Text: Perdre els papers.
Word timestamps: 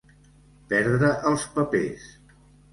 Perdre 0.71 1.11
els 1.33 1.47
papers. 1.61 2.11